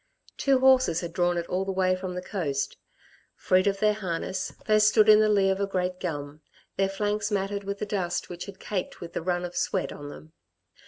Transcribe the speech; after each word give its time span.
Two 0.35 0.57
horses 0.61 1.01
had 1.01 1.13
drawn 1.13 1.37
it 1.37 1.45
all 1.45 1.63
the 1.63 1.71
way 1.71 1.95
from 1.95 2.15
the 2.15 2.23
coast. 2.23 2.75
Freed 3.35 3.67
of 3.67 3.77
their 3.77 3.93
harness, 3.93 4.51
they 4.65 4.79
stood 4.79 5.07
in 5.07 5.19
the 5.19 5.29
lee 5.29 5.51
of 5.51 5.59
a 5.59 5.67
great 5.67 5.99
gum, 5.99 6.41
their 6.75 6.89
flanks 6.89 7.29
matted 7.29 7.63
with 7.65 7.77
the 7.77 7.85
dust 7.85 8.27
which 8.27 8.47
had 8.47 8.59
caked 8.59 8.99
with 8.99 9.13
the 9.13 9.21
run 9.21 9.45
of 9.45 9.55
sweat 9.55 9.91
on 9.93 10.09
them. 10.09 10.33